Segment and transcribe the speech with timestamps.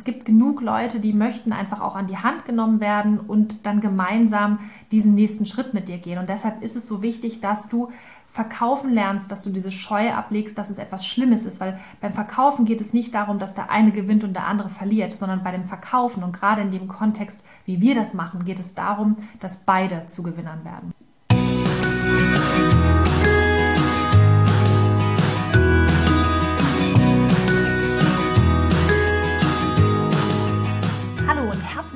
[0.00, 3.80] es gibt genug Leute, die möchten einfach auch an die Hand genommen werden und dann
[3.80, 4.58] gemeinsam
[4.92, 6.18] diesen nächsten Schritt mit dir gehen.
[6.18, 7.90] Und deshalb ist es so wichtig, dass du
[8.26, 12.64] verkaufen lernst, dass du diese Scheu ablegst, dass es etwas Schlimmes ist, weil beim Verkaufen
[12.64, 15.64] geht es nicht darum, dass der eine gewinnt und der andere verliert, sondern bei dem
[15.64, 20.06] Verkaufen und gerade in dem Kontext, wie wir das machen, geht es darum, dass beide
[20.06, 20.94] zu Gewinnern werden.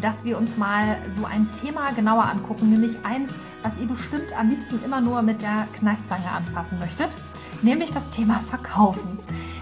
[0.00, 4.48] dass wir uns mal so ein Thema genauer angucken, nämlich eins, was ihr bestimmt am
[4.48, 7.16] liebsten immer nur mit der Kneifzange anfassen möchtet
[7.62, 9.18] nämlich das Thema Verkaufen.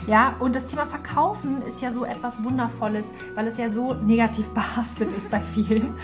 [0.07, 4.49] Ja, und das Thema Verkaufen ist ja so etwas Wundervolles, weil es ja so negativ
[4.55, 5.95] behaftet ist bei vielen.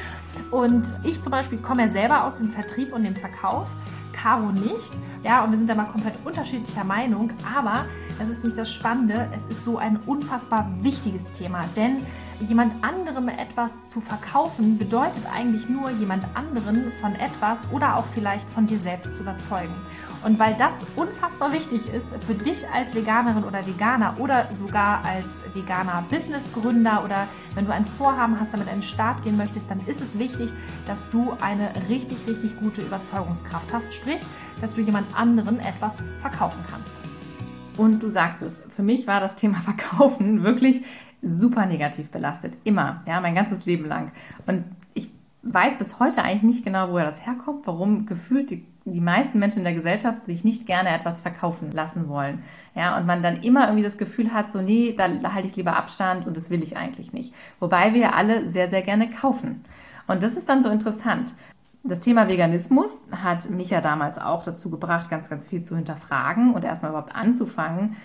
[0.51, 3.69] Und ich zum Beispiel komme ja selber aus dem Vertrieb und dem Verkauf.
[4.13, 4.99] Caro nicht.
[5.23, 7.33] Ja, und wir sind da mal komplett unterschiedlicher Meinung.
[7.57, 7.87] Aber
[8.19, 9.29] das ist nämlich das Spannende.
[9.35, 11.63] Es ist so ein unfassbar wichtiges Thema.
[11.77, 11.99] Denn
[12.41, 18.49] jemand anderem etwas zu verkaufen bedeutet eigentlich nur, jemand anderen von etwas oder auch vielleicht
[18.49, 19.75] von dir selbst zu überzeugen.
[20.25, 25.43] Und weil das unfassbar wichtig ist für dich als Veganerin oder Veganer oder sogar als
[25.53, 30.01] veganer Businessgründer oder wenn du ein Vorhaben hast, damit einen Start gehen möchtest, dann ist
[30.01, 30.51] es wichtig,
[30.87, 33.93] dass du eine richtig, richtig gute Überzeugungskraft hast.
[33.93, 34.23] Sprich,
[34.61, 36.95] dass du jemand anderen etwas verkaufen kannst.
[37.77, 40.83] Und du sagst es, für mich war das Thema Verkaufen wirklich
[41.25, 42.57] super negativ belastet.
[42.65, 44.13] Immer, ja, mein ganzes Leben lang.
[44.47, 45.09] Und ich
[45.43, 49.59] weiß bis heute eigentlich nicht genau, woher das herkommt, warum gefühlt die, die meisten Menschen
[49.59, 52.43] in der Gesellschaft sich nicht gerne etwas verkaufen lassen wollen.
[52.75, 55.77] Ja, und man dann immer irgendwie das Gefühl hat, so, nee, da halte ich lieber
[55.77, 57.35] Abstand und das will ich eigentlich nicht.
[57.61, 59.65] Wobei wir alle sehr, sehr gerne kaufen.
[60.07, 61.35] Und das ist dann so interessant.
[61.87, 66.55] Das Thema Veganismus hat mich ja damals auch dazu gebracht, ganz, ganz viel zu hinterfragen
[66.55, 67.97] und erstmal überhaupt anzufangen,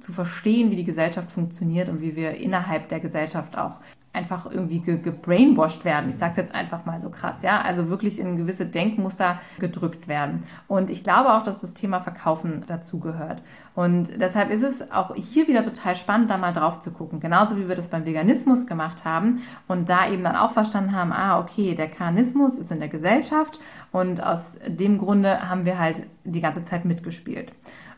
[0.00, 3.80] zu verstehen, wie die Gesellschaft funktioniert und wie wir innerhalb der Gesellschaft auch
[4.14, 6.08] einfach irgendwie ge gebrainwashed werden.
[6.08, 7.60] Ich sage es jetzt einfach mal so krass, ja.
[7.60, 10.40] Also wirklich in gewisse Denkmuster gedrückt werden.
[10.68, 13.42] Und ich glaube auch, dass das Thema Verkaufen dazugehört.
[13.74, 17.18] Und deshalb ist es auch hier wieder total spannend, da mal drauf zu gucken.
[17.18, 21.12] Genauso wie wir das beim Veganismus gemacht haben und da eben dann auch verstanden haben,
[21.12, 23.58] ah, okay, der Karnismus ist in der Gesellschaft
[23.90, 27.52] und aus dem Grunde haben wir halt die ganze Zeit mitgespielt.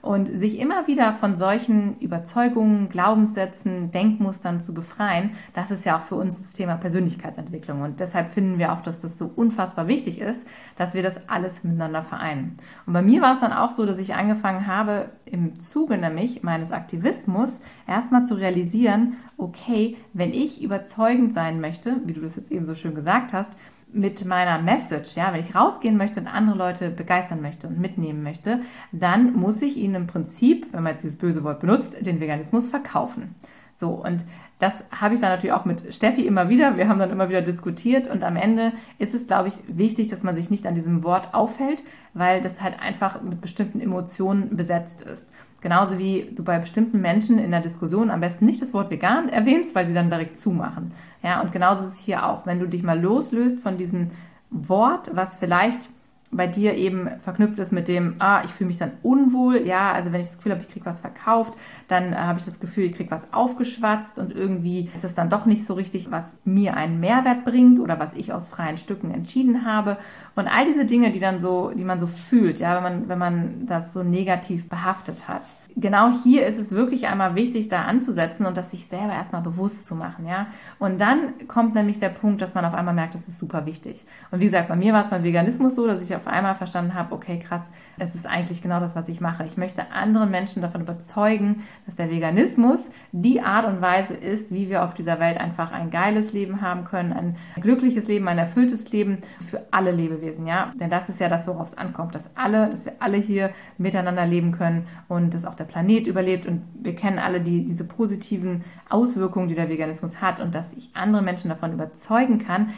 [0.06, 6.02] Und sich immer wieder von solchen Überzeugungen, Glaubenssätzen, Denkmustern zu befreien, das ist ja auch
[6.02, 7.82] für uns das Thema Persönlichkeitsentwicklung.
[7.82, 10.46] Und deshalb finden wir auch, dass das so unfassbar wichtig ist,
[10.76, 12.56] dass wir das alles miteinander vereinen.
[12.86, 16.44] Und bei mir war es dann auch so, dass ich angefangen habe, im Zuge nämlich
[16.44, 22.52] meines Aktivismus erstmal zu realisieren, okay, wenn ich überzeugend sein möchte, wie du das jetzt
[22.52, 23.56] eben so schön gesagt hast,
[23.92, 28.22] mit meiner Message, ja, wenn ich rausgehen möchte und andere Leute begeistern möchte und mitnehmen
[28.22, 28.60] möchte,
[28.92, 32.68] dann muss ich ihnen im Prinzip, wenn man jetzt dieses böse Wort benutzt, den Veganismus
[32.68, 33.34] verkaufen.
[33.78, 34.24] So, und
[34.58, 36.78] das habe ich dann natürlich auch mit Steffi immer wieder.
[36.78, 40.22] Wir haben dann immer wieder diskutiert und am Ende ist es, glaube ich, wichtig, dass
[40.22, 41.82] man sich nicht an diesem Wort aufhält,
[42.14, 45.28] weil das halt einfach mit bestimmten Emotionen besetzt ist.
[45.60, 49.28] Genauso wie du bei bestimmten Menschen in der Diskussion am besten nicht das Wort vegan
[49.28, 50.92] erwähnst, weil sie dann direkt zumachen.
[51.22, 52.46] Ja, und genauso ist es hier auch.
[52.46, 54.08] Wenn du dich mal loslöst von diesem
[54.50, 55.90] Wort, was vielleicht
[56.32, 60.12] bei dir eben verknüpft ist mit dem, ah, ich fühle mich dann unwohl, ja, also
[60.12, 61.54] wenn ich das Gefühl habe, ich kriege was verkauft,
[61.88, 65.30] dann äh, habe ich das Gefühl, ich kriege was aufgeschwatzt und irgendwie ist das dann
[65.30, 69.10] doch nicht so richtig, was mir einen Mehrwert bringt oder was ich aus freien Stücken
[69.10, 69.98] entschieden habe.
[70.34, 73.18] Und all diese Dinge, die dann so, die man so fühlt, ja, wenn man, wenn
[73.18, 78.46] man das so negativ behaftet hat genau hier ist es wirklich einmal wichtig, da anzusetzen
[78.46, 80.46] und das sich selber erstmal bewusst zu machen, ja.
[80.78, 84.06] Und dann kommt nämlich der Punkt, dass man auf einmal merkt, das ist super wichtig.
[84.30, 86.94] Und wie gesagt, bei mir war es beim Veganismus so, dass ich auf einmal verstanden
[86.94, 89.44] habe, okay, krass, es ist eigentlich genau das, was ich mache.
[89.44, 94.70] Ich möchte andere Menschen davon überzeugen, dass der Veganismus die Art und Weise ist, wie
[94.70, 98.90] wir auf dieser Welt einfach ein geiles Leben haben können, ein glückliches Leben, ein erfülltes
[98.92, 100.72] Leben für alle Lebewesen, ja.
[100.80, 104.24] Denn das ist ja das, worauf es ankommt, dass alle, dass wir alle hier miteinander
[104.24, 108.62] leben können und dass auch der Planet überlebt und wir kennen alle die, diese positiven
[108.88, 112.68] Auswirkungen, die der Veganismus hat und dass ich andere Menschen davon überzeugen kann,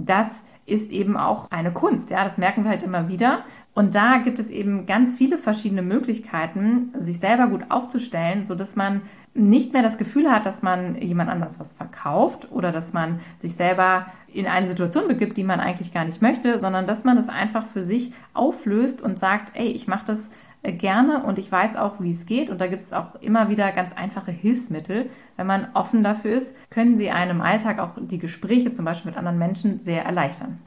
[0.00, 2.10] das ist eben auch eine Kunst.
[2.10, 3.44] Ja, das merken wir halt immer wieder.
[3.74, 9.02] Und da gibt es eben ganz viele verschiedene Möglichkeiten, sich selber gut aufzustellen, sodass man
[9.34, 13.56] nicht mehr das Gefühl hat, dass man jemand anders was verkauft oder dass man sich
[13.56, 17.28] selber in eine Situation begibt, die man eigentlich gar nicht möchte, sondern dass man das
[17.28, 20.28] einfach für sich auflöst und sagt, ey, ich mache das
[20.62, 22.50] gerne und ich weiß auch, wie es geht.
[22.50, 25.10] Und da gibt es auch immer wieder ganz einfache Hilfsmittel.
[25.36, 29.18] Wenn man offen dafür ist, können sie einem Alltag auch die Gespräche zum Beispiel mit
[29.18, 30.58] anderen Menschen sehr erleichtern.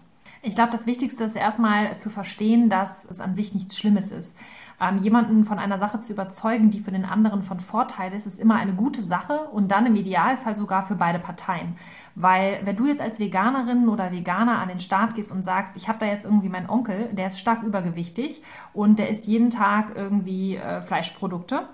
[0.43, 4.35] Ich glaube, das Wichtigste ist erstmal zu verstehen, dass es an sich nichts Schlimmes ist.
[4.81, 8.39] Ähm, jemanden von einer Sache zu überzeugen, die für den anderen von Vorteil ist, ist
[8.39, 11.75] immer eine gute Sache und dann im Idealfall sogar für beide Parteien.
[12.15, 15.87] Weil wenn du jetzt als Veganerin oder Veganer an den Start gehst und sagst, ich
[15.87, 18.41] habe da jetzt irgendwie meinen Onkel, der ist stark übergewichtig
[18.73, 21.67] und der isst jeden Tag irgendwie äh, Fleischprodukte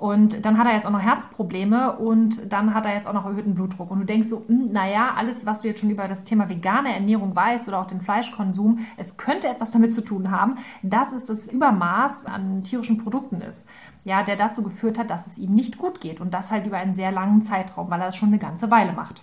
[0.00, 3.26] und dann hat er jetzt auch noch Herzprobleme und dann hat er jetzt auch noch
[3.26, 3.90] erhöhten Blutdruck.
[3.90, 6.94] Und du denkst so, hm, naja, alles, was du jetzt schon über das Thema vegane
[6.94, 11.26] Ernährung weißt oder auch den Fleischkonsum, es könnte etwas damit zu tun haben, dass es
[11.26, 13.68] das Übermaß an tierischen Produkten ist,
[14.04, 16.22] ja, der dazu geführt hat, dass es ihm nicht gut geht.
[16.22, 18.92] Und das halt über einen sehr langen Zeitraum, weil er das schon eine ganze Weile
[18.92, 19.22] macht.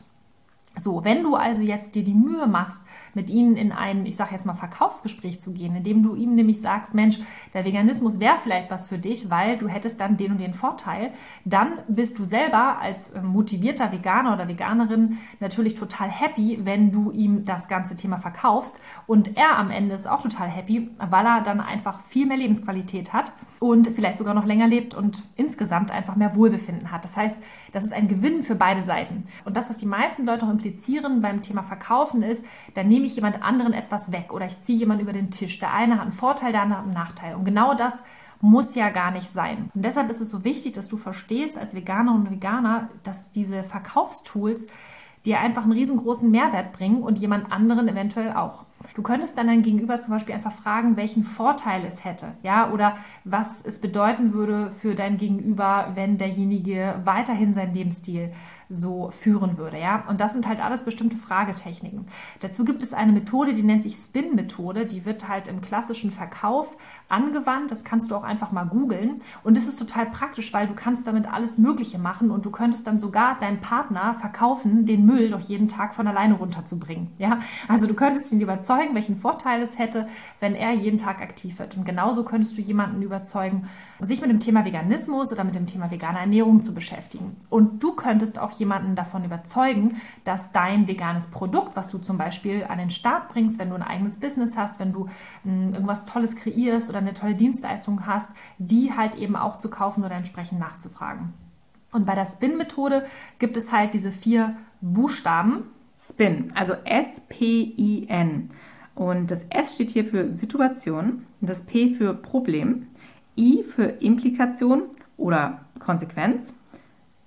[0.77, 2.83] So, wenn du also jetzt dir die Mühe machst,
[3.13, 6.61] mit ihnen in ein, ich sage jetzt mal, Verkaufsgespräch zu gehen, indem du ihm nämlich
[6.61, 7.19] sagst, Mensch,
[7.53, 11.11] der Veganismus wäre vielleicht was für dich, weil du hättest dann den und den Vorteil,
[11.45, 17.11] dann bist du selber als äh, motivierter Veganer oder Veganerin natürlich total happy, wenn du
[17.11, 21.41] ihm das ganze Thema verkaufst und er am Ende ist auch total happy, weil er
[21.41, 26.15] dann einfach viel mehr Lebensqualität hat und vielleicht sogar noch länger lebt und insgesamt einfach
[26.15, 27.03] mehr Wohlbefinden hat.
[27.03, 27.39] Das heißt,
[27.71, 29.23] das ist ein Gewinn für beide Seiten.
[29.45, 33.15] Und das, was die meisten Leute auch implizieren beim Thema Verkaufen ist, dann nehme ich
[33.15, 35.59] jemand anderen etwas weg oder ich ziehe jemanden über den Tisch.
[35.59, 37.35] Der eine hat einen Vorteil, der andere hat einen Nachteil.
[37.35, 38.03] Und genau das
[38.41, 39.71] muss ja gar nicht sein.
[39.73, 43.63] Und deshalb ist es so wichtig, dass du verstehst als Veganer und Veganer, dass diese
[43.63, 44.67] Verkaufstools
[45.25, 48.65] dir einfach einen riesengroßen Mehrwert bringen und jemand anderen eventuell auch.
[48.93, 52.95] Du könntest dann dein Gegenüber zum Beispiel einfach fragen, welchen Vorteil es hätte, ja, oder
[53.23, 58.31] was es bedeuten würde für dein Gegenüber, wenn derjenige weiterhin seinen Lebensstil
[58.69, 60.03] so führen würde, ja.
[60.09, 62.05] Und das sind halt alles bestimmte Fragetechniken.
[62.41, 64.85] Dazu gibt es eine Methode, die nennt sich Spin-Methode.
[64.85, 66.77] Die wird halt im klassischen Verkauf
[67.07, 67.71] angewandt.
[67.71, 69.21] Das kannst du auch einfach mal googeln.
[69.43, 72.87] Und es ist total praktisch, weil du kannst damit alles Mögliche machen und du könntest
[72.87, 77.39] dann sogar deinem Partner verkaufen, den Müll doch jeden Tag von alleine runterzubringen, ja.
[77.67, 80.07] Also du könntest ihn überzeugen, welchen Vorteil es hätte,
[80.39, 81.77] wenn er jeden Tag aktiv wird.
[81.77, 83.69] Und genauso könntest du jemanden überzeugen,
[83.99, 87.37] sich mit dem Thema Veganismus oder mit dem Thema vegane Ernährung zu beschäftigen.
[87.49, 92.65] Und du könntest auch jemanden davon überzeugen, dass dein veganes Produkt, was du zum Beispiel
[92.67, 95.07] an den Start bringst, wenn du ein eigenes Business hast, wenn du
[95.43, 100.03] hm, irgendwas Tolles kreierst oder eine tolle Dienstleistung hast, die halt eben auch zu kaufen
[100.03, 101.33] oder entsprechend nachzufragen.
[101.91, 103.05] Und bei der Spin-Methode
[103.39, 105.63] gibt es halt diese vier Buchstaben.
[105.97, 108.49] Spin, also S-P-I-N.
[108.95, 112.87] Und das S steht hier für Situation, das P für Problem,
[113.37, 114.83] I für Implikation
[115.17, 116.55] oder Konsequenz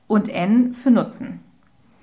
[0.06, 1.40] und N für Nutzen.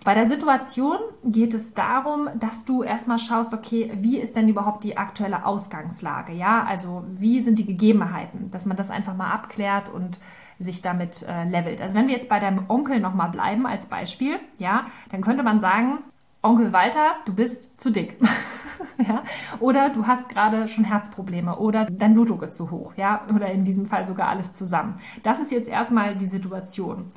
[0.05, 4.85] Bei der Situation geht es darum, dass du erstmal schaust, okay, wie ist denn überhaupt
[4.85, 6.31] die aktuelle Ausgangslage?
[6.31, 10.21] Ja, also wie sind die Gegebenheiten, dass man das einfach mal abklärt und
[10.59, 11.81] sich damit äh, levelt.
[11.81, 15.59] Also wenn wir jetzt bei deinem Onkel nochmal bleiben als Beispiel, ja, dann könnte man
[15.59, 15.99] sagen,
[16.41, 18.17] Onkel Walter, du bist zu dick.
[19.07, 19.23] ja?
[19.59, 23.63] Oder du hast gerade schon Herzprobleme oder dein Blutdruck ist zu hoch, ja, oder in
[23.63, 24.95] diesem Fall sogar alles zusammen.
[25.23, 27.11] Das ist jetzt erstmal die Situation.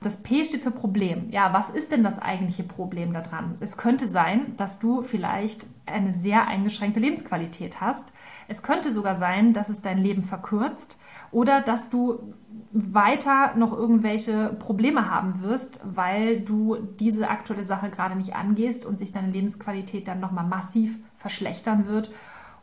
[0.00, 1.28] Das P steht für Problem.
[1.30, 3.56] Ja, was ist denn das eigentliche Problem daran?
[3.58, 8.12] Es könnte sein, dass du vielleicht eine sehr eingeschränkte Lebensqualität hast.
[8.46, 11.00] Es könnte sogar sein, dass es dein Leben verkürzt
[11.32, 12.32] oder dass du
[12.70, 19.00] weiter noch irgendwelche Probleme haben wirst, weil du diese aktuelle Sache gerade nicht angehst und
[19.00, 22.12] sich deine Lebensqualität dann nochmal massiv verschlechtern wird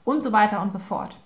[0.05, 1.19] und so weiter und so fort.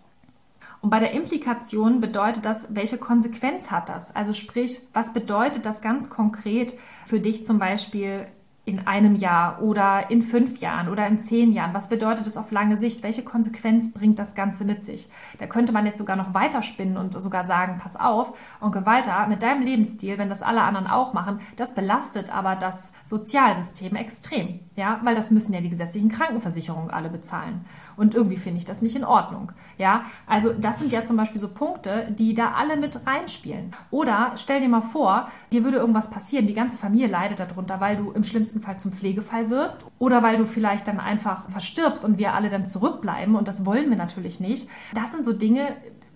[0.82, 4.16] Und bei der Implikation bedeutet das, welche Konsequenz hat das?
[4.16, 8.28] Also sprich, was bedeutet das ganz konkret für dich zum Beispiel
[8.70, 11.74] in einem Jahr oder in fünf Jahren oder in zehn Jahren?
[11.74, 13.02] Was bedeutet das auf lange Sicht?
[13.02, 15.10] Welche Konsequenz bringt das Ganze mit sich?
[15.40, 19.42] Da könnte man jetzt sogar noch weiterspinnen und sogar sagen, pass auf, Onkel Walter, mit
[19.42, 24.60] deinem Lebensstil, wenn das alle anderen auch machen, das belastet aber das Sozialsystem extrem.
[24.76, 27.66] Ja, weil das müssen ja die gesetzlichen Krankenversicherungen alle bezahlen.
[27.98, 29.52] Und irgendwie finde ich das nicht in Ordnung.
[29.78, 33.72] Ja, also das sind ja zum Beispiel so Punkte, die da alle mit reinspielen.
[33.92, 37.98] Oder stell dir mal vor, dir würde irgendwas passieren, die ganze Familie leidet darunter, weil
[37.98, 42.06] du im schlimmsten schlimmsten Fall zum Pflegefall wirst oder weil du vielleicht dann einfach verstirbst
[42.06, 44.70] und wir alle dann zurückbleiben und das wollen wir natürlich nicht.
[44.94, 45.62] Das sind so Dinge,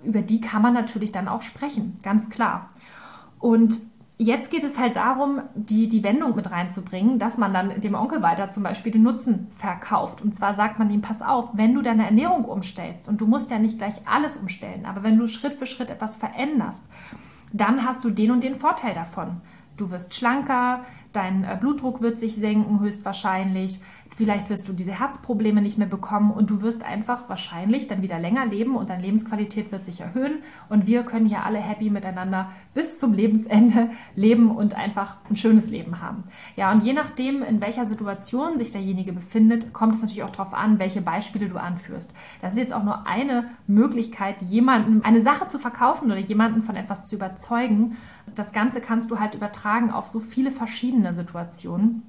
[0.04, 2.70] über die kann man natürlich dann auch sprechen, ganz klar.
[3.40, 3.80] Und
[4.20, 8.22] Jetzt geht es halt darum, die, die Wendung mit reinzubringen, dass man dann dem Onkel
[8.22, 10.22] weiter zum Beispiel den Nutzen verkauft.
[10.22, 13.50] Und zwar sagt man ihm, pass auf, wenn du deine Ernährung umstellst, und du musst
[13.50, 16.86] ja nicht gleich alles umstellen, aber wenn du Schritt für Schritt etwas veränderst,
[17.52, 19.42] dann hast du den und den Vorteil davon.
[19.78, 20.82] Du wirst schlanker,
[21.14, 23.80] dein äh, Blutdruck wird sich senken höchstwahrscheinlich,
[24.10, 28.20] vielleicht wirst du diese Herzprobleme nicht mehr bekommen und du wirst einfach wahrscheinlich dann wieder
[28.20, 30.40] länger leben und deine Lebensqualität wird sich erhöhen
[30.70, 35.70] und wir können hier alle happy miteinander bis zum Lebensende leben und einfach ein schönes
[35.70, 36.24] Leben haben.
[36.56, 40.54] Ja, und je nachdem, in welcher Situation sich derjenige befindet, kommt es natürlich auch darauf
[40.54, 42.14] an, welche Beispiele du anführst.
[42.42, 46.76] Das ist jetzt auch nur eine Möglichkeit, jemanden eine Sache zu verkaufen oder jemanden von
[46.76, 47.98] etwas zu überzeugen.
[48.36, 52.04] Das Ganze kannst du halt übertragen auf so viele verschiedene Situationen.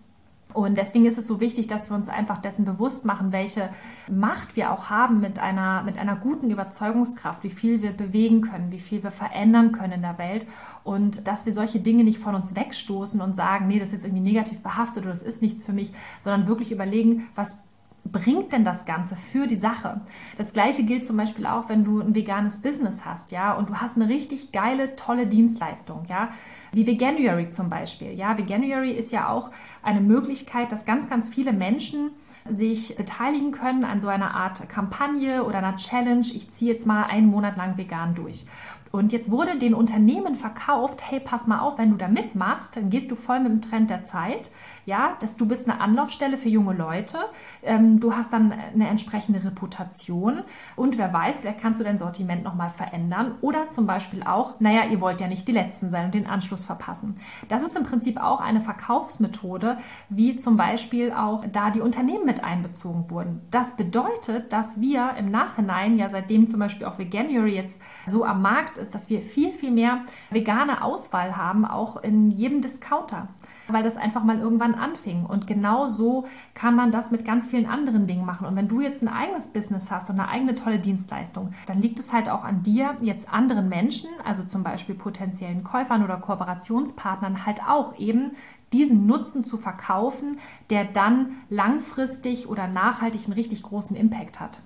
[0.54, 3.70] Und deswegen ist es so wichtig, dass wir uns einfach dessen bewusst machen, welche
[4.08, 8.70] Macht wir auch haben mit einer, mit einer guten Überzeugungskraft, wie viel wir bewegen können,
[8.70, 10.46] wie viel wir verändern können in der Welt
[10.84, 14.04] und dass wir solche Dinge nicht von uns wegstoßen und sagen, nee, das ist jetzt
[14.04, 17.64] irgendwie negativ behaftet oder das ist nichts für mich, sondern wirklich überlegen, was
[18.04, 20.00] bringt denn das Ganze für die Sache?
[20.36, 23.76] Das gleiche gilt zum Beispiel auch, wenn du ein veganes Business hast, ja, und du
[23.76, 26.28] hast eine richtig geile, tolle Dienstleistung, ja,
[26.72, 28.12] wie Veganuary zum Beispiel.
[28.12, 29.50] Ja, Veganuary ist ja auch
[29.82, 32.10] eine Möglichkeit, dass ganz, ganz viele Menschen
[32.46, 36.26] sich beteiligen können an so einer Art Kampagne oder einer Challenge.
[36.34, 38.44] Ich ziehe jetzt mal einen Monat lang vegan durch.
[38.92, 42.90] Und jetzt wurde den Unternehmen verkauft, hey, pass mal auf, wenn du da mitmachst, dann
[42.90, 44.50] gehst du voll mit dem Trend der Zeit.
[44.86, 47.18] Ja, dass du bist eine Anlaufstelle für junge Leute.
[47.62, 50.42] Ähm, du hast dann eine entsprechende Reputation.
[50.76, 53.34] Und wer weiß, vielleicht kannst du dein Sortiment nochmal verändern.
[53.40, 56.64] Oder zum Beispiel auch, naja, ihr wollt ja nicht die Letzten sein und den Anschluss
[56.64, 57.16] verpassen.
[57.48, 62.44] Das ist im Prinzip auch eine Verkaufsmethode, wie zum Beispiel auch da die Unternehmen mit
[62.44, 63.40] einbezogen wurden.
[63.50, 68.40] Das bedeutet, dass wir im Nachhinein, ja seitdem zum Beispiel auch Veganuary jetzt so am
[68.40, 73.28] Markt ist, ist, dass wir viel, viel mehr vegane Auswahl haben, auch in jedem Discounter,
[73.66, 75.24] weil das einfach mal irgendwann anfing.
[75.24, 78.46] Und genau so kann man das mit ganz vielen anderen Dingen machen.
[78.46, 81.98] Und wenn du jetzt ein eigenes Business hast und eine eigene tolle Dienstleistung, dann liegt
[81.98, 87.46] es halt auch an dir, jetzt anderen Menschen, also zum Beispiel potenziellen Käufern oder Kooperationspartnern,
[87.46, 88.32] halt auch eben
[88.72, 90.38] diesen Nutzen zu verkaufen,
[90.70, 94.60] der dann langfristig oder nachhaltig einen richtig großen Impact hat.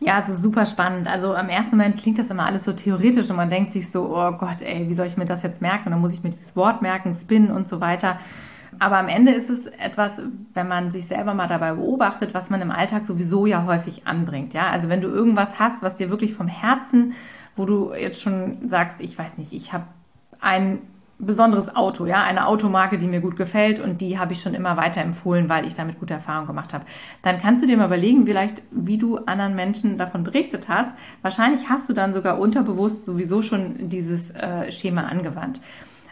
[0.00, 1.06] Ja, es ist super spannend.
[1.06, 4.14] Also am ersten Moment klingt das immer alles so theoretisch und man denkt sich so,
[4.14, 5.86] oh Gott, ey, wie soll ich mir das jetzt merken?
[5.86, 8.18] Und dann muss ich mir dieses Wort merken, Spin und so weiter.
[8.78, 10.20] Aber am Ende ist es etwas,
[10.52, 14.54] wenn man sich selber mal dabei beobachtet, was man im Alltag sowieso ja häufig anbringt.
[14.54, 17.14] Ja, also wenn du irgendwas hast, was dir wirklich vom Herzen,
[17.56, 19.84] wo du jetzt schon sagst, ich weiß nicht, ich habe
[20.40, 20.80] ein
[21.18, 24.76] besonderes Auto, ja, eine Automarke, die mir gut gefällt und die habe ich schon immer
[24.76, 26.84] weiterempfohlen, weil ich damit gute Erfahrungen gemacht habe.
[27.22, 30.90] Dann kannst du dir mal überlegen, vielleicht, wie du anderen Menschen davon berichtet hast.
[31.22, 35.60] Wahrscheinlich hast du dann sogar unterbewusst sowieso schon dieses äh, Schema angewandt.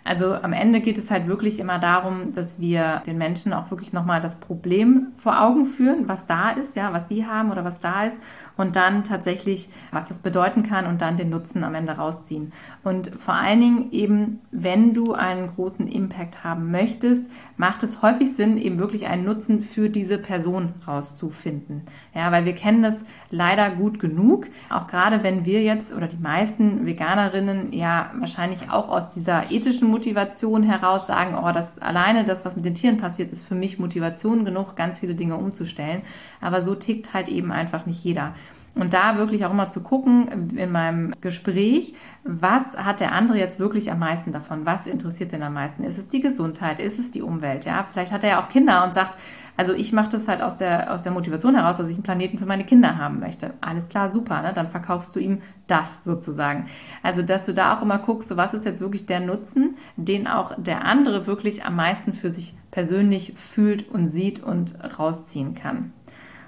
[0.04, 3.92] Also am Ende geht es halt wirklich immer darum, dass wir den Menschen auch wirklich
[3.92, 7.78] nochmal das Problem vor Augen führen, was da ist, ja, was sie haben oder was
[7.78, 8.20] da ist
[8.56, 12.52] und dann tatsächlich, was das bedeuten kann und dann den Nutzen am Ende rausziehen.
[12.82, 18.34] Und vor allen Dingen eben, wenn du einen großen Impact haben möchtest, macht es häufig
[18.34, 21.82] Sinn, eben wirklich einen Nutzen für diese Person rauszufinden.
[22.14, 26.18] Ja, weil wir kennen das leider gut genug, auch gerade wenn wir jetzt oder die
[26.18, 32.44] meisten Veganerinnen ja wahrscheinlich auch aus dieser ethischen Motivation heraus sagen, oh, das alleine das,
[32.44, 36.02] was mit den Tieren passiert, ist für mich Motivation genug, ganz viele Dinge umzustellen.
[36.40, 38.34] Aber so tickt halt eben einfach nicht jeder.
[38.74, 43.60] Und da wirklich auch immer zu gucken in meinem Gespräch, was hat der andere jetzt
[43.60, 44.64] wirklich am meisten davon?
[44.64, 45.84] Was interessiert denn am meisten?
[45.84, 46.80] Ist es die Gesundheit?
[46.80, 47.66] Ist es die Umwelt?
[47.66, 49.18] Ja, vielleicht hat er ja auch Kinder und sagt,
[49.58, 52.38] also ich mache das halt aus der, aus der Motivation heraus, dass ich einen Planeten
[52.38, 53.52] für meine Kinder haben möchte.
[53.60, 54.52] Alles klar, super, ne?
[54.54, 56.66] dann verkaufst du ihm das sozusagen.
[57.02, 60.26] Also, dass du da auch immer guckst, so was ist jetzt wirklich der Nutzen, den
[60.26, 65.92] auch der andere wirklich am meisten für sich persönlich fühlt und sieht und rausziehen kann.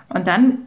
[0.09, 0.59] Und dann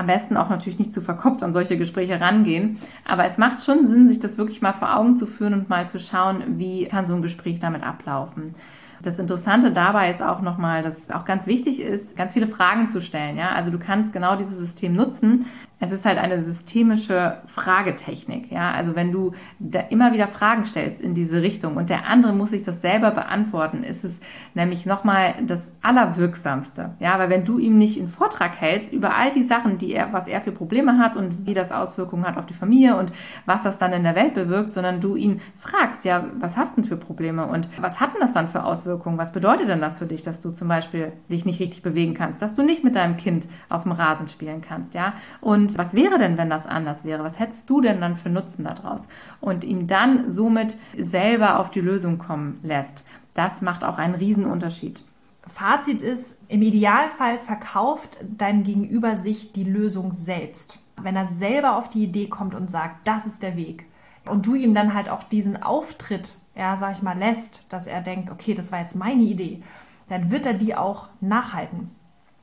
[0.00, 2.78] am besten auch natürlich nicht zu verkopft an solche Gespräche rangehen.
[3.04, 5.88] Aber es macht schon Sinn, sich das wirklich mal vor Augen zu führen und mal
[5.88, 8.54] zu schauen, wie kann so ein Gespräch damit ablaufen.
[9.02, 13.00] Das Interessante dabei ist auch nochmal, dass auch ganz wichtig ist, ganz viele Fragen zu
[13.00, 13.36] stellen.
[13.36, 15.46] Ja, also du kannst genau dieses System nutzen,
[15.80, 18.50] es ist halt eine systemische Fragetechnik.
[18.50, 22.32] Ja, also wenn du da immer wieder Fragen stellst in diese Richtung und der andere
[22.32, 24.20] muss sich das selber beantworten, ist es
[24.54, 26.94] nämlich nochmal das Allerwirksamste.
[26.98, 30.12] Ja, weil wenn du ihm nicht einen Vortrag hältst über all die Sachen, die er,
[30.12, 33.12] was er für Probleme hat und wie das Auswirkungen hat auf die Familie und
[33.46, 36.84] was das dann in der Welt bewirkt, sondern du ihn fragst, ja, was hast denn
[36.84, 39.18] für Probleme und was hat denn das dann für Auswirkungen Auswirkungen.
[39.18, 42.42] Was bedeutet denn das für dich, dass du zum Beispiel dich nicht richtig bewegen kannst,
[42.42, 45.14] dass du nicht mit deinem Kind auf dem Rasen spielen kannst, ja?
[45.40, 47.24] Und was wäre denn, wenn das anders wäre?
[47.24, 49.06] Was hättest du denn dann für Nutzen daraus?
[49.40, 53.04] Und ihm dann somit selber auf die Lösung kommen lässt.
[53.34, 55.04] Das macht auch einen Riesenunterschied.
[55.46, 60.80] Fazit ist, im Idealfall verkauft dein Gegenüber sich die Lösung selbst.
[61.00, 63.86] Wenn er selber auf die Idee kommt und sagt, das ist der Weg,
[64.26, 68.00] und du ihm dann halt auch diesen Auftritt, ja, sag ich mal, lässt, dass er
[68.00, 69.62] denkt, okay, das war jetzt meine Idee,
[70.08, 71.90] dann wird er die auch nachhalten.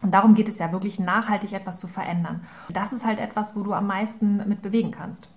[0.01, 2.41] Und darum geht es ja wirklich nachhaltig etwas zu verändern.
[2.69, 5.29] Das ist halt etwas, wo du am meisten mit bewegen kannst.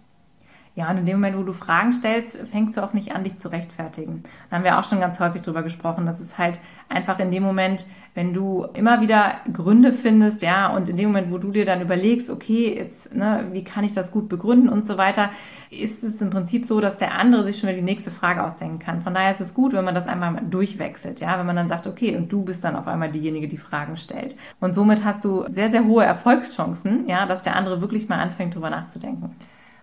[0.76, 3.38] Ja, und in dem Moment, wo du Fragen stellst, fängst du auch nicht an, dich
[3.38, 4.22] zu rechtfertigen.
[4.48, 6.06] Da haben wir auch schon ganz häufig drüber gesprochen.
[6.06, 10.88] Das ist halt einfach in dem Moment, wenn du immer wieder Gründe findest, ja, und
[10.88, 14.10] in dem Moment, wo du dir dann überlegst, okay, jetzt, ne, wie kann ich das
[14.10, 15.30] gut begründen und so weiter,
[15.70, 18.80] ist es im Prinzip so, dass der andere sich schon wieder die nächste Frage ausdenken
[18.80, 19.00] kann.
[19.00, 21.86] Von daher ist es gut, wenn man das einmal durchwechselt, ja, wenn man dann sagt,
[21.86, 24.36] okay, und du bist dann auf einmal diejenige, die Fragen stellt.
[24.58, 28.56] Und somit hast du sehr, sehr hohe Erfolgschancen, ja, dass der andere wirklich mal anfängt,
[28.56, 29.36] drüber nachzudenken.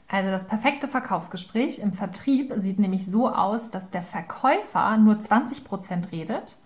[0.09, 5.63] Also das perfekte Verkaufsgespräch im Vertrieb sieht nämlich so aus, dass der Verkäufer nur 20
[5.65, 6.57] Prozent redet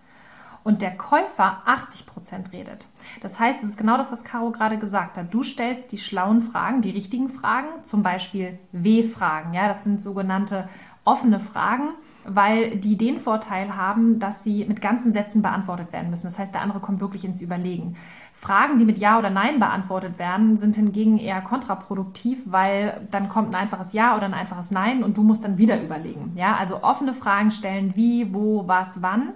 [0.64, 2.88] und der Käufer 80 Prozent redet.
[3.20, 5.32] Das heißt, es ist genau das, was Caro gerade gesagt hat.
[5.32, 9.54] Du stellst die schlauen Fragen, die richtigen Fragen, zum Beispiel W-Fragen.
[9.54, 10.68] Ja, das sind sogenannte
[11.04, 16.28] offene Fragen, weil die den Vorteil haben, dass sie mit ganzen Sätzen beantwortet werden müssen.
[16.28, 17.96] Das heißt, der andere kommt wirklich ins Überlegen.
[18.32, 23.48] Fragen, die mit Ja oder Nein beantwortet werden, sind hingegen eher kontraproduktiv, weil dann kommt
[23.48, 26.32] ein einfaches Ja oder ein einfaches Nein und du musst dann wieder überlegen.
[26.36, 29.32] Ja, also offene Fragen stellen, wie, wo, was, wann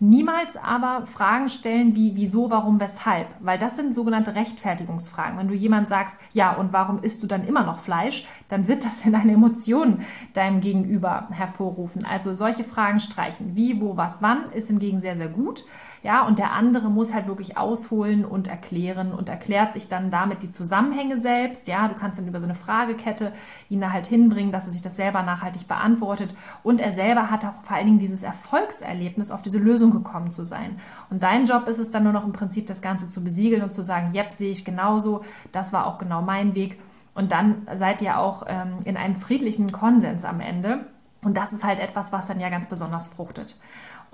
[0.00, 5.38] Niemals aber Fragen stellen wie wieso, warum, weshalb, weil das sind sogenannte Rechtfertigungsfragen.
[5.38, 8.84] Wenn du jemand sagst, ja, und warum isst du dann immer noch Fleisch, dann wird
[8.84, 10.00] das in eine Emotion
[10.32, 12.04] deinem Gegenüber hervorrufen.
[12.04, 13.54] Also solche Fragen streichen.
[13.54, 15.64] Wie, wo, was, wann ist hingegen sehr, sehr gut.
[16.04, 20.42] Ja, und der andere muss halt wirklich ausholen und erklären und erklärt sich dann damit
[20.42, 21.66] die Zusammenhänge selbst.
[21.66, 23.32] Ja, du kannst dann über so eine Fragekette
[23.70, 26.34] ihn da halt hinbringen, dass er sich das selber nachhaltig beantwortet.
[26.62, 30.44] Und er selber hat auch vor allen Dingen dieses Erfolgserlebnis, auf diese Lösung gekommen zu
[30.44, 30.76] sein.
[31.08, 33.72] Und dein Job ist es dann nur noch im Prinzip, das Ganze zu besiegeln und
[33.72, 36.78] zu sagen, yep, sehe ich genauso, das war auch genau mein Weg.
[37.14, 40.84] Und dann seid ihr auch ähm, in einem friedlichen Konsens am Ende.
[41.24, 43.56] Und das ist halt etwas, was dann ja ganz besonders fruchtet.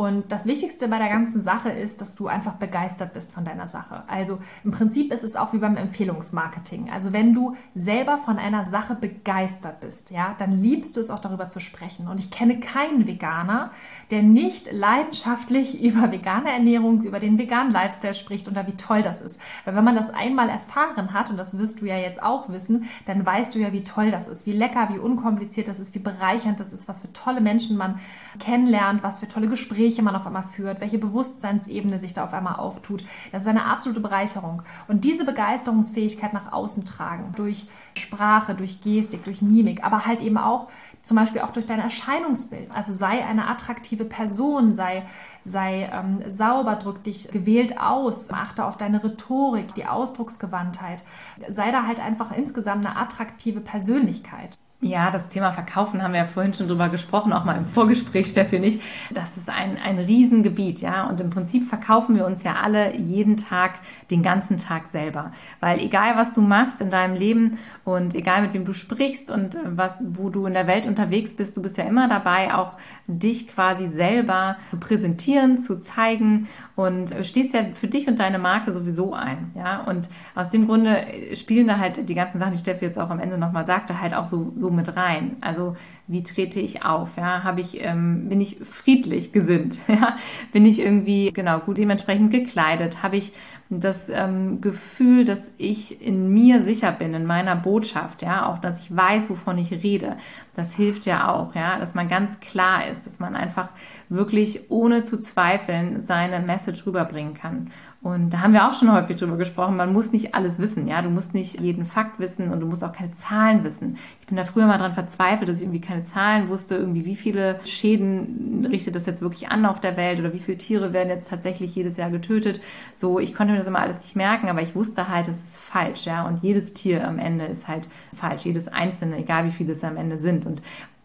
[0.01, 3.69] Und das Wichtigste bei der ganzen Sache ist, dass du einfach begeistert bist von deiner
[3.69, 4.03] Sache.
[4.09, 6.89] Also im Prinzip ist es auch wie beim Empfehlungsmarketing.
[6.91, 11.19] Also wenn du selber von einer Sache begeistert bist, ja, dann liebst du es auch
[11.19, 12.09] darüber zu sprechen.
[12.09, 13.73] Und ich kenne keinen Veganer,
[14.11, 19.03] der nicht leidenschaftlich über vegane Ernährung, über den veganen Lifestyle spricht und da wie toll
[19.03, 19.39] das ist.
[19.67, 22.89] Weil wenn man das einmal erfahren hat, und das wirst du ja jetzt auch wissen,
[23.05, 25.99] dann weißt du ja, wie toll das ist, wie lecker, wie unkompliziert das ist, wie
[25.99, 28.01] bereichernd das ist, was für tolle Menschen man
[28.39, 32.33] kennenlernt, was für tolle Gespräche Gespräche man auf einmal führt, welche Bewusstseinsebene sich da auf
[32.33, 33.03] einmal auftut.
[33.33, 34.63] Das ist eine absolute Bereicherung.
[34.87, 40.39] Und diese Begeisterungsfähigkeit nach außen tragen, durch Sprache, durch Gestik, durch Mimik, aber halt eben
[40.39, 40.69] auch
[41.03, 42.71] zum Beispiel auch durch dein Erscheinungsbild.
[42.73, 45.05] Also sei eine attraktive Person, sei,
[45.45, 51.03] sei ähm, sauber, drück dich gewählt aus, achte auf deine Rhetorik, die Ausdrucksgewandtheit.
[51.49, 54.57] Sei da halt einfach insgesamt eine attraktive Persönlichkeit.
[54.83, 58.29] Ja, das Thema Verkaufen haben wir ja vorhin schon drüber gesprochen, auch mal im Vorgespräch,
[58.29, 58.81] Steffi und ich.
[59.11, 61.07] Das ist ein, ein Riesengebiet, ja.
[61.07, 63.75] Und im Prinzip verkaufen wir uns ja alle jeden Tag,
[64.11, 65.33] den ganzen Tag selber.
[65.61, 69.59] Weil egal, was du machst in deinem Leben und egal, mit wem du sprichst und
[69.67, 73.49] was, wo du in der Welt unterwegs bist, du bist ja immer dabei, auch dich
[73.49, 76.49] quasi selber zu präsentieren, zu zeigen
[76.85, 79.85] und stehst ja für dich und deine Marke sowieso ein, ja.
[79.85, 80.97] Und aus dem Grunde
[81.35, 84.15] spielen da halt die ganzen Sachen, die Steffi jetzt auch am Ende nochmal sagte, halt
[84.15, 85.37] auch so, so mit rein.
[85.41, 87.17] Also wie trete ich auf?
[87.17, 89.77] Ja, habe ich, ähm, bin ich friedlich gesinnt?
[90.01, 90.17] Ja,
[90.53, 93.03] bin ich irgendwie genau gut dementsprechend gekleidet?
[93.03, 93.33] Habe ich
[93.71, 98.21] das ähm, Gefühl, dass ich in mir sicher bin, in meiner Botschaft?
[98.21, 100.17] Ja, auch, dass ich weiß, wovon ich rede.
[100.57, 103.69] Das hilft ja auch, ja, dass man ganz klar ist, dass man einfach
[104.09, 107.71] wirklich ohne zu zweifeln seine Message rüberbringen kann.
[108.03, 109.77] Und da haben wir auch schon häufig drüber gesprochen.
[109.77, 111.03] Man muss nicht alles wissen, ja.
[111.03, 113.99] Du musst nicht jeden Fakt wissen und du musst auch keine Zahlen wissen.
[114.21, 117.15] Ich bin da früher mal dran verzweifelt, dass ich irgendwie keine Zahlen wusste, irgendwie wie
[117.15, 121.11] viele Schäden richtet das jetzt wirklich an auf der Welt oder wie viele Tiere werden
[121.11, 122.63] jetzt tatsächlich jedes Jahr getötet.
[122.95, 125.59] So, ich konnte mir das immer alles nicht merken, aber ich wusste halt, es ist
[125.59, 126.27] falsch, ja.
[126.27, 128.47] Und jedes Tier am Ende ist halt falsch.
[128.47, 130.47] Jedes einzelne, egal wie viele es am Ende sind.
[130.47, 130.63] Und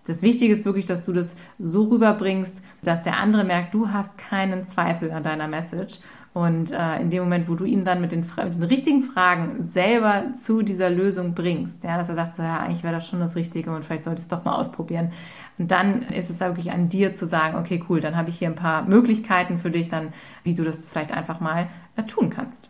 [0.08, 4.18] das Wichtige ist wirklich, dass du das so rüberbringst, dass der andere merkt, du hast
[4.18, 6.00] keinen Zweifel an deiner Message
[6.36, 9.64] Und äh, in dem Moment, wo du ihn dann mit den, mit den, richtigen Fragen
[9.64, 13.22] selber zu dieser Lösung bringst, ja, dass er sagt, so, ja, eigentlich wäre das schon
[13.22, 15.14] das Richtige und vielleicht sollte ich es doch mal ausprobieren.
[15.58, 18.50] Und dann ist es wirklich an dir zu sagen, okay, cool, dann habe ich hier
[18.50, 20.10] ein paar Möglichkeiten für dich, dann,
[20.44, 22.70] wie du das vielleicht einfach mal äh, tun kannst.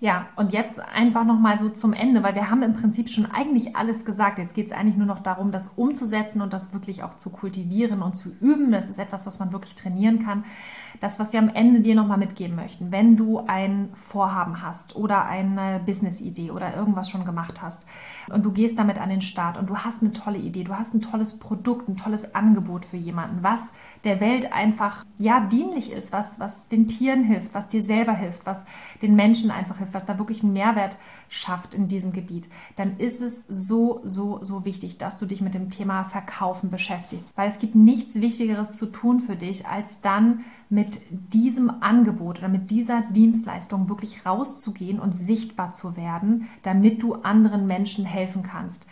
[0.00, 3.74] Ja, und jetzt einfach nochmal so zum Ende, weil wir haben im Prinzip schon eigentlich
[3.74, 4.38] alles gesagt.
[4.38, 8.00] Jetzt geht es eigentlich nur noch darum, das umzusetzen und das wirklich auch zu kultivieren
[8.02, 8.70] und zu üben.
[8.70, 10.44] Das ist etwas, was man wirklich trainieren kann.
[11.00, 15.24] Das, was wir am Ende dir nochmal mitgeben möchten, wenn du ein Vorhaben hast oder
[15.26, 17.84] eine Business-Idee oder irgendwas schon gemacht hast
[18.30, 20.94] und du gehst damit an den Start und du hast eine tolle Idee, du hast
[20.94, 23.72] ein tolles Produkt, ein tolles Angebot für jemanden, was
[24.04, 28.46] der Welt einfach ja dienlich ist, was, was den Tieren hilft, was dir selber hilft,
[28.46, 28.64] was
[29.02, 30.98] den Menschen einfach hilft was da wirklich einen Mehrwert
[31.28, 35.54] schafft in diesem Gebiet, dann ist es so, so, so wichtig, dass du dich mit
[35.54, 37.32] dem Thema Verkaufen beschäftigst.
[37.36, 42.48] Weil es gibt nichts Wichtigeres zu tun für dich, als dann mit diesem Angebot oder
[42.48, 48.86] mit dieser Dienstleistung wirklich rauszugehen und sichtbar zu werden, damit du anderen Menschen helfen kannst.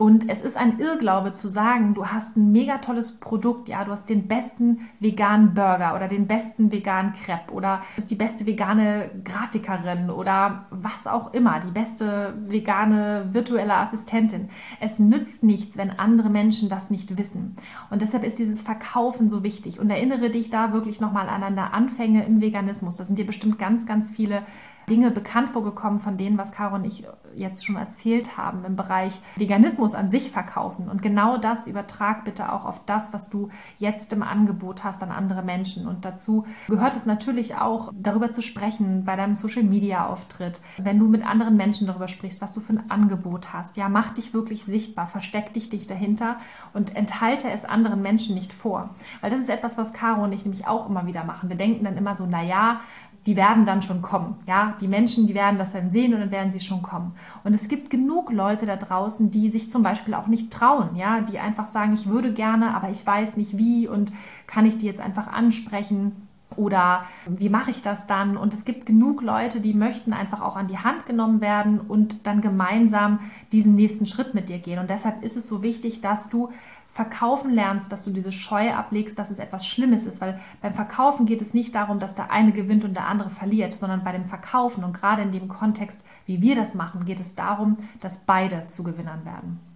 [0.00, 3.92] Und es ist ein Irrglaube zu sagen, du hast ein mega tolles Produkt, ja, du
[3.92, 9.10] hast den besten veganen Burger oder den besten veganen Crepe oder bist die beste vegane
[9.24, 14.48] Grafikerin oder was auch immer, die beste vegane virtuelle Assistentin.
[14.80, 17.56] Es nützt nichts, wenn andere Menschen das nicht wissen.
[17.90, 19.80] Und deshalb ist dieses Verkaufen so wichtig.
[19.80, 22.96] Und erinnere dich da wirklich nochmal an deine Anfänge im Veganismus.
[22.96, 24.44] Da sind dir bestimmt ganz, ganz viele
[24.90, 27.04] Dinge bekannt vorgekommen von denen, was Caro und ich
[27.36, 30.88] jetzt schon erzählt haben im Bereich Veganismus an sich verkaufen.
[30.88, 33.48] Und genau das übertrag bitte auch auf das, was du
[33.78, 35.86] jetzt im Angebot hast an andere Menschen.
[35.86, 40.98] Und dazu gehört es natürlich auch, darüber zu sprechen bei deinem Social Media Auftritt, wenn
[40.98, 43.76] du mit anderen Menschen darüber sprichst, was du für ein Angebot hast.
[43.76, 46.36] Ja, mach dich wirklich sichtbar, versteck dich, dich dahinter
[46.72, 48.90] und enthalte es anderen Menschen nicht vor.
[49.20, 51.48] Weil das ist etwas, was Caro und ich nämlich auch immer wieder machen.
[51.48, 52.80] Wir denken dann immer so, na ja,
[53.26, 54.36] die werden dann schon kommen.
[54.46, 57.14] Ja, die Menschen, die werden das dann sehen und dann werden sie schon kommen.
[57.44, 61.20] Und es gibt genug Leute da draußen, die sich zum Beispiel auch nicht trauen, ja,
[61.20, 64.12] die einfach sagen, ich würde gerne, aber ich weiß nicht wie und
[64.46, 66.29] kann ich die jetzt einfach ansprechen?
[66.60, 68.36] Oder wie mache ich das dann?
[68.36, 72.26] Und es gibt genug Leute, die möchten einfach auch an die Hand genommen werden und
[72.26, 73.18] dann gemeinsam
[73.50, 74.78] diesen nächsten Schritt mit dir gehen.
[74.78, 76.50] Und deshalb ist es so wichtig, dass du
[76.86, 81.24] verkaufen lernst, dass du diese Scheu ablegst, dass es etwas Schlimmes ist, weil beim Verkaufen
[81.24, 84.26] geht es nicht darum, dass der eine gewinnt und der andere verliert, sondern bei dem
[84.26, 88.66] Verkaufen und gerade in dem Kontext, wie wir das machen, geht es darum, dass beide
[88.66, 89.69] zu Gewinnern werden.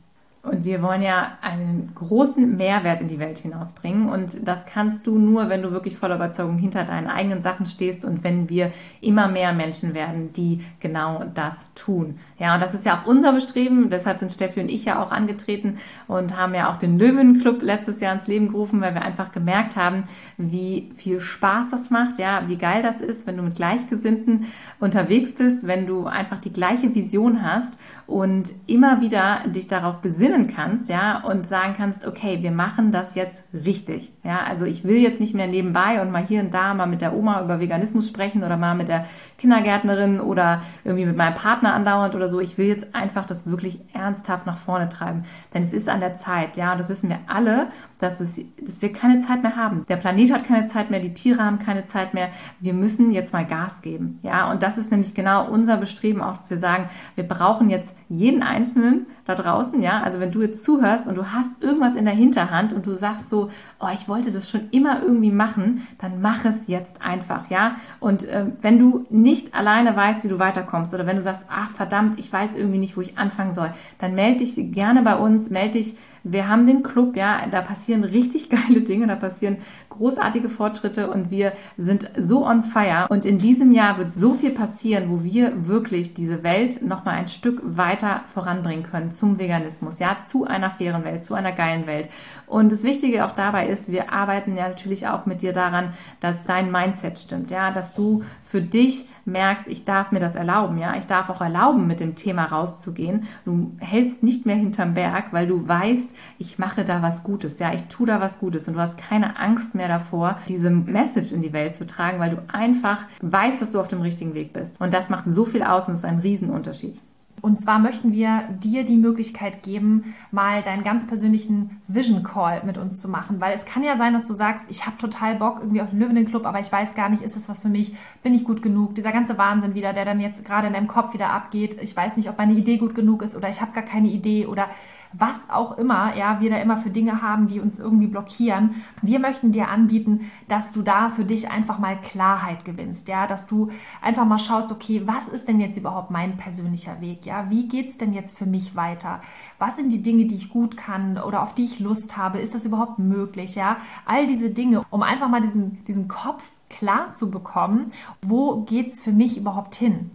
[0.45, 4.11] Und wir wollen ja einen großen Mehrwert in die Welt hinausbringen.
[4.11, 8.05] Und das kannst du nur, wenn du wirklich voller Überzeugung hinter deinen eigenen Sachen stehst
[8.05, 12.19] und wenn wir immer mehr Menschen werden, die genau das tun.
[12.39, 13.89] Ja, und das ist ja auch unser Bestreben.
[13.89, 15.79] Deshalb sind Steffi und ich ja auch angetreten
[16.09, 19.77] und haben ja auch den Löwenclub letztes Jahr ins Leben gerufen, weil wir einfach gemerkt
[19.77, 20.05] haben,
[20.37, 22.19] wie viel Spaß das macht.
[22.19, 24.45] Ja, wie geil das ist, wenn du mit Gleichgesinnten
[24.79, 30.34] unterwegs bist, wenn du einfach die gleiche Vision hast und immer wieder dich darauf besinnst,
[30.35, 34.13] besinnen kannst, ja, und sagen kannst, okay, wir machen das jetzt richtig.
[34.23, 37.01] Ja, also ich will jetzt nicht mehr nebenbei und mal hier und da mal mit
[37.01, 39.07] der Oma über Veganismus sprechen oder mal mit der
[39.39, 42.41] Kindergärtnerin oder irgendwie mit meinem Partner andauernd oder so.
[42.41, 45.25] Ich will jetzt einfach das wirklich ernsthaft nach vorne treiben.
[45.53, 47.67] Denn es ist an der Zeit, ja, das wissen wir alle,
[47.99, 49.85] dass, es, dass wir keine Zeit mehr haben.
[49.89, 52.29] Der Planet hat keine Zeit mehr, die Tiere haben keine Zeit mehr.
[52.61, 54.19] Wir müssen jetzt mal Gas geben.
[54.23, 57.95] Ja, und das ist nämlich genau unser Bestreben auch, dass wir sagen, wir brauchen jetzt
[58.09, 62.07] jeden Einzelnen da draußen, ja, also wenn du jetzt zuhörst und du hast irgendwas in
[62.07, 66.23] der Hinterhand und du sagst so, oh, ich wollte das schon immer irgendwie machen, dann
[66.23, 67.77] mach es jetzt einfach, ja.
[68.01, 71.71] Und äh, wenn du nicht alleine weißt, wie du weiterkommst oder wenn du sagst, ach
[71.71, 75.51] verdammt, ich weiß irgendwie nicht, wo ich anfangen soll, dann melde dich gerne bei uns,
[75.51, 79.59] melde dich wir haben den Club, ja, da passieren richtig geile Dinge, da passieren
[79.91, 83.07] großartige Fortschritte und wir sind so on fire.
[83.11, 87.29] Und in diesem Jahr wird so viel passieren, wo wir wirklich diese Welt nochmal ein
[87.29, 92.09] Stück weiter voranbringen können zum Veganismus, ja, zu einer fairen Welt, zu einer geilen Welt.
[92.47, 96.47] Und das Wichtige auch dabei ist, wir arbeiten ja natürlich auch mit dir daran, dass
[96.47, 100.95] dein Mindset stimmt, ja, dass du für dich merkst, ich darf mir das erlauben, ja,
[100.99, 103.25] ich darf auch erlauben, mit dem Thema rauszugehen.
[103.45, 107.73] Du hältst nicht mehr hinterm Berg, weil du weißt, ich mache da was Gutes, ja,
[107.73, 111.43] ich tue da was Gutes und du hast keine Angst mehr davor, diese Message in
[111.43, 114.81] die Welt zu tragen, weil du einfach weißt, dass du auf dem richtigen Weg bist.
[114.81, 117.03] Und das macht so viel aus und ist ein Riesenunterschied.
[117.45, 122.79] Und zwar möchten wir dir die Möglichkeit geben, mal deinen ganz persönlichen Vision Call mit
[122.79, 123.39] uns zu machen.
[123.39, 125.99] Weil es kann ja sein, dass du sagst, ich habe total Bock irgendwie auf den
[125.99, 127.95] Löwinnen Club, aber ich weiß gar nicht, ist es was für mich?
[128.23, 128.95] Bin ich gut genug?
[128.95, 131.77] Dieser ganze Wahnsinn wieder, der dann jetzt gerade in deinem Kopf wieder abgeht.
[131.83, 134.47] Ich weiß nicht, ob meine Idee gut genug ist oder ich habe gar keine Idee
[134.47, 134.69] oder
[135.17, 138.75] was auch immer, ja, wir da immer für Dinge haben, die uns irgendwie blockieren.
[139.01, 143.47] Wir möchten dir anbieten, dass du da für dich einfach mal Klarheit gewinnst, ja, dass
[143.47, 143.69] du
[144.03, 147.97] einfach mal schaust, okay, was ist denn jetzt überhaupt mein persönlicher Weg, ja, wie geht's
[147.97, 149.21] denn jetzt für mich weiter?
[149.59, 152.39] Was sind die Dinge, die ich gut kann oder auf die ich Lust habe?
[152.39, 153.77] Ist das überhaupt möglich, ja?
[154.05, 159.13] All diese Dinge, um einfach mal diesen, diesen Kopf klar zu bekommen, wo geht's für
[159.13, 160.11] mich überhaupt hin?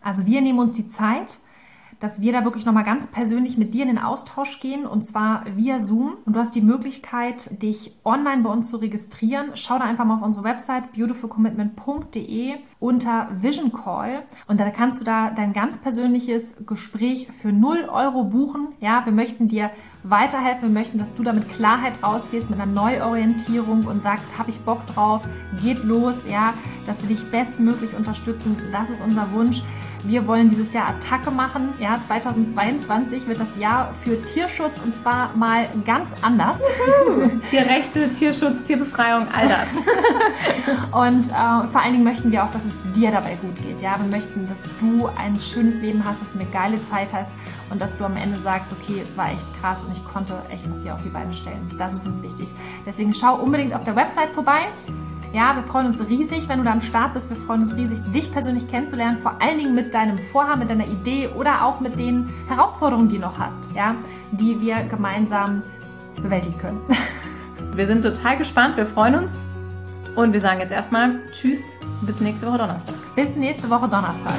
[0.00, 1.40] Also wir nehmen uns die Zeit,
[2.00, 5.44] dass wir da wirklich nochmal ganz persönlich mit dir in den Austausch gehen und zwar
[5.56, 6.16] via Zoom.
[6.24, 9.50] Und du hast die Möglichkeit, dich online bei uns zu registrieren.
[9.54, 15.04] Schau da einfach mal auf unsere Website beautifulcommitment.de unter Vision Call und da kannst du
[15.04, 18.68] da dein ganz persönliches Gespräch für 0 Euro buchen.
[18.80, 19.70] Ja, wir möchten dir
[20.04, 20.68] weiterhelfen.
[20.68, 24.60] Wir möchten, dass du da mit Klarheit rausgehst, mit einer Neuorientierung und sagst, habe ich
[24.60, 25.26] Bock drauf,
[25.62, 26.54] geht los, ja,
[26.86, 28.56] dass wir dich bestmöglich unterstützen.
[28.72, 29.62] Das ist unser Wunsch.
[30.04, 31.72] Wir wollen dieses Jahr Attacke machen.
[31.78, 36.60] Ja, 2022 wird das Jahr für Tierschutz und zwar mal ganz anders.
[37.50, 39.76] Tierrechte, Tierschutz, Tierbefreiung, all das.
[40.92, 43.80] und äh, vor allen Dingen möchten wir auch, dass es dir dabei gut geht.
[43.80, 47.32] Ja, wir möchten, dass du ein schönes Leben hast, dass du eine geile Zeit hast
[47.70, 50.70] und dass du am Ende sagst, okay, es war echt krass und ich konnte echt
[50.70, 51.70] was hier auf die Beine stellen.
[51.78, 52.48] Das ist uns wichtig.
[52.86, 54.68] Deswegen schau unbedingt auf der Website vorbei.
[55.32, 57.28] Ja, wir freuen uns riesig, wenn du da am Start bist.
[57.28, 60.86] Wir freuen uns riesig, dich persönlich kennenzulernen, vor allen Dingen mit deinem Vorhaben, mit deiner
[60.86, 63.94] Idee oder auch mit den Herausforderungen, die du noch hast, ja,
[64.32, 65.62] die wir gemeinsam
[66.22, 66.80] bewältigen können.
[67.74, 69.32] Wir sind total gespannt, wir freuen uns
[70.16, 71.62] und wir sagen jetzt erstmal Tschüss,
[72.02, 72.94] bis nächste Woche Donnerstag.
[73.14, 74.34] Bis nächste Woche Donnerstag.